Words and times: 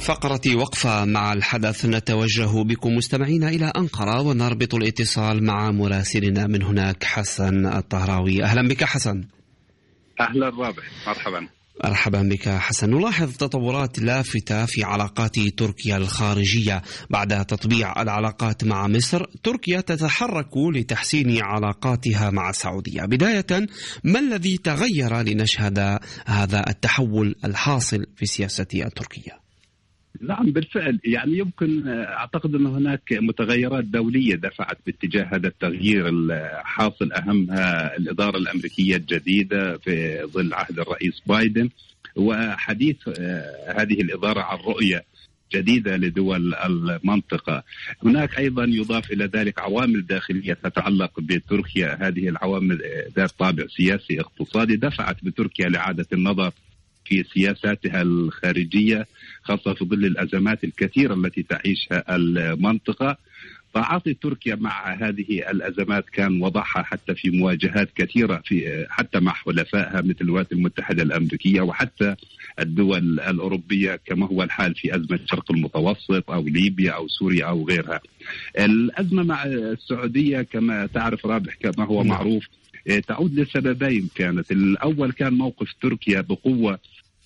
فقرة 0.00 0.56
وقفة 0.56 1.04
مع 1.04 1.32
الحدث 1.32 1.86
نتوجه 1.86 2.62
بكم 2.62 2.94
مستمعين 2.94 3.44
إلى 3.44 3.72
أنقرة 3.76 4.20
ونربط 4.20 4.74
الاتصال 4.74 5.44
مع 5.44 5.70
مراسلنا 5.70 6.46
من 6.46 6.62
هناك 6.62 7.04
حسن 7.04 7.66
الطهراوي. 7.66 8.44
أهلا 8.44 8.68
بك 8.68 8.84
حسن. 8.84 9.24
أهلا 10.20 10.48
رابح. 10.48 10.82
مرحبا. 11.06 11.48
مرحبا 11.84 12.22
بك 12.22 12.48
حسن. 12.48 12.90
نلاحظ 12.90 13.36
تطورات 13.36 13.98
لافتة 13.98 14.66
في 14.66 14.84
علاقات 14.84 15.38
تركيا 15.38 15.96
الخارجية. 15.96 16.82
بعد 17.10 17.46
تطبيع 17.46 18.02
العلاقات 18.02 18.64
مع 18.64 18.86
مصر 18.86 19.24
تركيا 19.42 19.80
تتحرك 19.80 20.56
لتحسين 20.74 21.42
علاقاتها 21.42 22.30
مع 22.30 22.50
السعودية. 22.50 23.02
بداية 23.02 23.66
ما 24.04 24.18
الذي 24.18 24.56
تغير 24.58 25.20
لنشهد 25.22 25.98
هذا 26.26 26.64
التحول 26.68 27.34
الحاصل 27.44 28.06
في 28.16 28.22
السياسة 28.22 28.66
التركية؟ 28.74 29.49
نعم 30.20 30.50
بالفعل. 30.50 30.98
يعني 31.04 31.38
يمكن 31.38 31.88
أعتقد 31.88 32.54
أن 32.54 32.66
هناك 32.66 33.12
متغيرات 33.12 33.84
دولية 33.84 34.34
دفعت 34.34 34.78
باتجاه 34.86 35.24
هذا 35.24 35.48
التغيير 35.48 36.08
الحاصل 36.08 37.12
أهمها 37.12 37.96
الإدارة 37.96 38.36
الأمريكية 38.36 38.96
الجديدة 38.96 39.76
في 39.76 40.22
ظل 40.24 40.54
عهد 40.54 40.78
الرئيس 40.80 41.22
بايدن. 41.26 41.68
وحديث 42.16 43.08
هذه 43.76 44.00
الإدارة 44.00 44.40
عن 44.40 44.58
رؤية 44.58 45.04
جديدة 45.54 45.96
لدول 45.96 46.54
المنطقة. 46.54 47.62
هناك 48.04 48.38
أيضا 48.38 48.64
يضاف 48.64 49.12
إلى 49.12 49.24
ذلك 49.24 49.58
عوامل 49.58 50.06
داخلية 50.06 50.52
تتعلق 50.52 51.20
بتركيا. 51.20 51.98
هذه 52.08 52.28
العوامل 52.28 52.80
ذات 53.16 53.30
طابع 53.30 53.66
سياسي 53.66 54.20
اقتصادي 54.20 54.76
دفعت 54.76 55.24
بتركيا 55.24 55.68
لإعادة 55.68 56.06
النظر 56.12 56.52
في 57.04 57.24
سياساتها 57.34 58.02
الخارجية. 58.02 59.06
خاصة 59.42 59.74
في 59.74 59.84
ظل 59.84 60.04
الأزمات 60.04 60.64
الكثيرة 60.64 61.14
التي 61.14 61.42
تعيشها 61.42 62.16
المنطقة. 62.16 63.16
تعاطي 63.74 64.14
تركيا 64.14 64.54
مع 64.54 64.92
هذه 64.94 65.50
الأزمات 65.50 66.04
كان 66.12 66.42
وضعها 66.42 66.82
حتى 66.82 67.14
في 67.14 67.30
مواجهات 67.30 67.88
كثيرة 67.96 68.42
في 68.44 68.86
حتى 68.90 69.20
مع 69.20 69.32
حلفائها 69.32 70.00
مثل 70.00 70.16
الولايات 70.20 70.52
المتحدة 70.52 71.02
الأمريكية 71.02 71.60
وحتى 71.60 72.14
الدول 72.58 73.20
الأوروبية 73.20 74.00
كما 74.06 74.26
هو 74.26 74.42
الحال 74.42 74.74
في 74.74 74.96
أزمة 74.96 75.16
الشرق 75.24 75.52
المتوسط 75.52 76.30
أو 76.30 76.42
ليبيا 76.42 76.92
أو 76.92 77.08
سوريا 77.08 77.44
أو 77.46 77.68
غيرها. 77.68 78.00
الأزمة 78.58 79.22
مع 79.22 79.44
السعودية 79.44 80.42
كما 80.42 80.86
تعرف 80.86 81.26
رابح 81.26 81.54
كما 81.54 81.84
هو 81.86 82.04
معروف 82.04 82.44
تعود 83.08 83.34
لسببين 83.40 84.08
كانت. 84.14 84.52
الأول 84.52 85.12
كان 85.12 85.34
موقف 85.34 85.72
تركيا 85.82 86.20
بقوة 86.20 86.78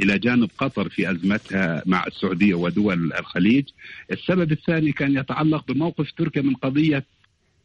إلى 0.00 0.18
جانب 0.18 0.50
قطر 0.58 0.88
في 0.88 1.10
أزمتها 1.10 1.82
مع 1.86 2.04
السعودية 2.06 2.54
ودول 2.54 3.12
الخليج. 3.12 3.64
السبب 4.12 4.52
الثاني 4.52 4.92
كان 4.92 5.16
يتعلق 5.16 5.72
بموقف 5.72 6.12
تركيا 6.12 6.42
من 6.42 6.54
قضية 6.54 7.04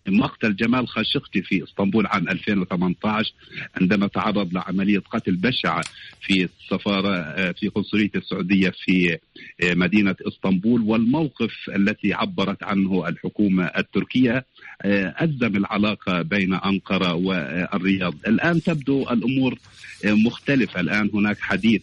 مقتل 0.08 0.56
جمال 0.56 0.88
خاشقجي 0.88 1.42
في 1.42 1.64
اسطنبول 1.64 2.08
عام 2.08 2.30
2018 2.30 3.34
عندما 3.82 4.08
تعرض 4.08 4.54
لعملية 4.54 5.00
قتل 5.00 5.36
بشعة 5.36 5.84
في 6.22 6.44
السفارة 6.62 7.52
في 7.52 7.68
قنصلية 7.68 8.12
السعودية 8.16 8.70
في 8.86 9.18
مدينة 9.64 10.16
اسطنبول. 10.28 10.82
والموقف 10.82 11.54
التي 11.76 12.14
عبرت 12.14 12.64
عنه 12.64 13.08
الحكومة 13.08 13.66
التركية 13.66 14.46
أزم 14.86 15.56
العلاقة 15.56 16.22
بين 16.22 16.54
أنقرة 16.54 17.14
والرياض. 17.14 18.16
الآن 18.28 18.62
تبدو 18.64 19.04
الأمور 19.10 19.60
مختلفة. 20.06 20.80
الآن 20.80 21.10
هناك 21.14 21.40
حديث 21.40 21.82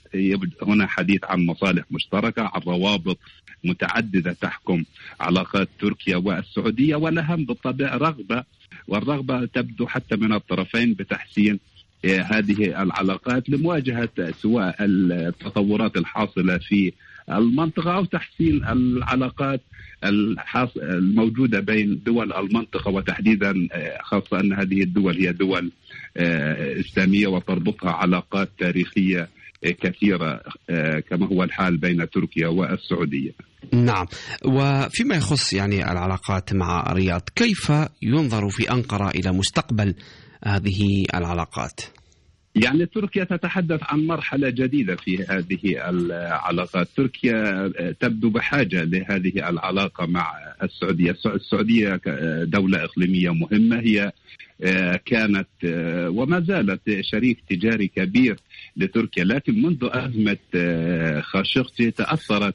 هنا 0.63 0.87
حديث 0.87 1.21
عن 1.25 1.47
مصالح 1.47 1.85
مشتركة 1.91 2.43
عن 2.43 2.61
روابط 2.67 3.19
متعددة 3.65 4.33
تحكم 4.33 4.85
علاقات 5.21 5.69
تركيا 5.81 6.17
والسعودية 6.17 6.97
والأهم 6.97 7.45
بالطبع 7.45 7.97
رغبة 8.11 8.45
والرغبة 8.89 9.45
تبدو 9.47 9.87
حتى 9.87 10.17
من 10.17 10.33
الطرفين 10.33 10.95
بتحسين 10.95 11.59
هذه 12.05 12.83
العلاقات 12.83 13.49
لمواجهة 13.51 14.09
سواء 14.43 14.77
التطورات 14.81 15.97
الحاصلة 15.97 16.59
في 16.59 16.93
المنطقة 17.31 17.97
أو 17.97 18.05
تحسين 18.05 18.65
العلاقات 18.65 19.61
الموجودة 20.83 21.61
بين 21.61 22.01
دول 22.07 22.33
المنطقة 22.33 22.91
وتحديدا 22.91 23.69
خاصة 24.03 24.41
أن 24.41 24.53
هذه 24.53 24.83
الدول 24.83 25.17
هي 25.17 25.33
دول 25.33 25.71
إسلامية 26.81 27.27
وتربطها 27.27 27.91
علاقات 27.91 28.49
تاريخية 28.59 29.29
كثيرة 29.63 30.41
كما 31.11 31.27
هو 31.27 31.45
الحال 31.45 31.77
بين 31.77 32.11
تركيا 32.11 32.49
والسعودية. 32.49 33.33
نعم. 33.73 34.07
وفيما 34.45 35.17
يخص 35.17 35.53
يعني 35.53 35.93
العلاقات 35.93 36.53
مع 36.53 36.93
الرياض 36.93 37.23
كيف 37.37 37.73
ينظر 38.03 38.49
في 38.49 38.71
أنقرة 38.71 39.11
إلى 39.11 39.33
مستقبل 39.33 39.95
هذه 40.45 41.05
العلاقات؟ 41.15 41.81
يعني 42.55 42.87
تركيا 42.87 43.25
تتحدث 43.25 43.81
عن 43.83 44.07
مرحلة 44.07 44.51
جديدة 44.51 44.97
في 44.97 45.25
هذه 45.25 45.91
العلاقات. 45.91 46.89
تركيا 46.97 47.73
تبدو 48.01 48.31
بحاجة 48.31 48.85
لهذه 48.85 49.49
العلاقة 49.49 50.07
مع 50.07 50.33
السعودية. 50.63 51.17
السعودية 51.27 52.01
دولة 52.45 52.85
إقليمية 52.85 53.31
مهمة 53.31 53.81
هي 53.81 54.13
كانت 55.07 55.49
وما 56.09 56.41
زالت 56.41 56.81
شريك 57.01 57.39
تجاري 57.51 57.89
كبير 57.89 58.37
لتركيا. 58.77 59.25
لكن 59.25 59.63
منذ 59.63 59.79
أزمة 59.83 60.39
خاشقجي 61.21 61.91
تأثرت 61.91 62.55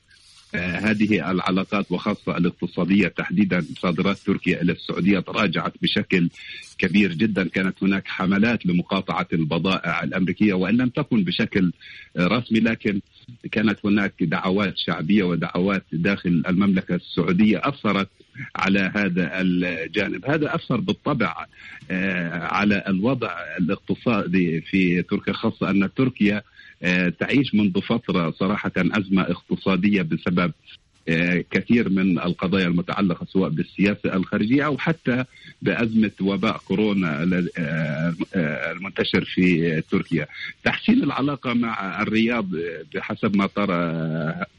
هذه 0.60 1.32
العلاقات 1.32 1.92
وخاصة 1.92 2.38
الاقتصادية 2.38 3.08
تحديدا 3.08 3.66
صادرات 3.80 4.18
تركيا 4.18 4.62
إلى 4.62 4.72
السعودية 4.72 5.20
تراجعت 5.20 5.74
بشكل 5.82 6.30
كبير 6.78 7.14
جدا. 7.14 7.48
كانت 7.48 7.84
هناك 7.84 8.08
حملات 8.08 8.66
لمقاطعة 8.66 9.28
البضائع 9.34 10.04
الأمريكية 10.04 10.54
وإن 10.54 10.78
لم 10.78 10.90
تكن 10.90 11.24
بشكل 11.24 11.72
رسمي 12.20 12.60
لكن 12.60 13.02
كانت 13.52 13.80
هناك 13.86 14.14
دعوات 14.24 14.74
شعبية 14.78 15.24
ودعوات 15.24 15.84
داخل 15.92 16.44
المملكة 16.48 16.96
السعودية 16.96 17.62
أثرت 17.64 18.10
على 18.56 18.92
هذا 18.96 19.42
الجانب. 19.42 20.26
هذا 20.26 20.56
أثر 20.56 20.80
بالطبع 20.80 21.46
على 22.32 22.84
الوضع 22.88 23.32
الاقتصادي 23.60 24.62
في 24.62 25.02
تركيا 25.02 25.34
خاصة 25.34 25.70
أن 25.70 25.90
تركيا 25.96 26.42
تعيش 27.20 27.56
منذ 27.56 27.82
فترة 27.82 28.32
صراحة 28.32 28.72
أزمة 28.78 29.22
اقتصادية 29.22 30.02
بسبب 30.02 30.52
كثير 31.52 31.90
من 31.90 32.20
القضايا 32.20 32.68
المتعلقة 32.68 33.26
سواء 33.26 33.50
بالسياسة 33.50 34.14
الخارجية 34.16 34.66
أو 34.66 34.78
حتى 34.78 35.24
بأزمة 35.62 36.12
وباء 36.22 36.58
كورونا 36.68 37.24
المنتشر 38.36 39.26
في 39.26 39.82
تركيا. 39.92 40.28
تحسين 40.64 41.04
العلاقة 41.04 41.54
مع 41.54 42.02
الرياض 42.02 42.48
بحسب 42.96 43.36
ما 43.36 43.48
ترى 43.48 43.76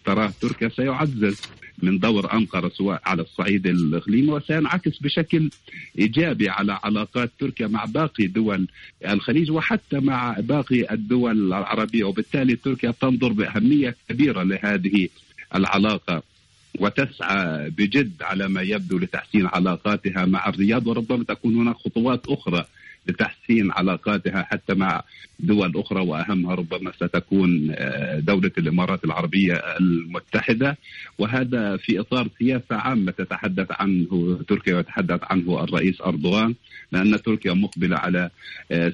تراه 0.05 0.33
تركيا 0.41 0.69
سيعزز 0.69 1.43
من 1.83 1.99
دور 1.99 2.33
أنقرة 2.33 2.69
سواء 2.69 3.01
على 3.07 3.23
الصعيد 3.23 3.67
الإقليمي 3.67 4.33
وسينعكس 4.33 4.99
بشكل 4.99 5.51
إيجابي 5.99 6.49
على 6.49 6.79
علاقات 6.85 7.31
تركيا 7.39 7.67
مع 7.67 7.85
باقي 7.85 8.27
دول 8.27 8.67
الخليج 9.09 9.51
وحتى 9.51 10.01
مع 10.01 10.37
باقي 10.41 10.91
الدول 10.95 11.47
العربية. 11.47 12.05
وبالتالي 12.05 12.57
تركيا 12.57 12.91
تنظر 13.01 13.33
بأهمية 13.33 13.97
كبيرة 14.09 14.43
لهذه 14.43 15.09
العلاقة 15.55 16.23
وتسعى 16.81 17.71
بجد 17.71 18.23
على 18.23 18.49
ما 18.49 18.63
يبدو 18.63 18.99
لتحسين 18.99 19.47
علاقاتها 19.47 20.25
مع 20.25 20.49
الرياض. 20.49 20.87
وربما 20.87 21.25
تكون 21.25 21.57
هناك 21.57 21.77
خطوات 21.77 22.27
أخرى 22.29 22.65
لتحسين 23.09 23.71
علاقاتها 23.73 24.43
حتى 24.43 24.75
مع 24.75 25.03
دول 25.41 25.73
أخرى 25.77 26.01
وأهمها 26.01 26.55
ربما 26.55 26.93
ستكون 26.93 27.75
دولة 28.19 28.51
الإمارات 28.59 29.05
العربية 29.05 29.55
المتحدة. 29.55 30.79
وهذا 31.19 31.77
في 31.77 32.01
إطار 32.01 32.29
سياسة 32.39 32.77
عامة 32.77 33.13
تتحدث 33.13 33.67
عنه 33.71 34.41
تركيا 34.49 34.77
ويتحدث 34.77 35.21
عنه 35.23 35.65
الرئيس 35.65 36.01
أردوغان 36.01 36.55
لأن 36.93 37.23
تركيا 37.23 37.53
مقبلة 37.53 37.97
على 37.97 38.31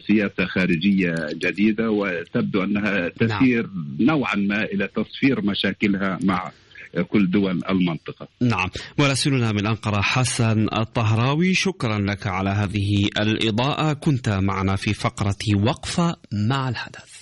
سياسة 0.07 0.45
خارجية 0.45 1.15
جديدة 1.35 1.91
وتبدو 1.91 2.65
أنها 2.65 3.09
تسير 3.09 3.69
نوعا 4.01 4.35
ما 4.37 4.65
إلى 4.65 4.89
تصفير 4.89 5.45
مشاكلها 5.45 6.19
مع 6.25 6.51
كل 7.01 7.31
دول 7.31 7.61
المنطقة. 7.69 8.29
نعم. 8.41 8.71
مراسلنا 8.99 9.53
من 9.53 9.67
أنقرة 9.67 10.01
حسن 10.01 10.69
الطهراوي 10.79 11.55
شكرا 11.55 11.99
لك 11.99 12.27
على 12.27 12.51
هذه 12.51 13.09
الإضاءة. 13.21 13.93
كنت 13.93 14.29
معنا 14.29 14.77
في 14.77 14.95
فقرة 14.95 15.37
وقفة 15.57 16.17
مع 16.33 16.69
الحدث. 16.69 17.13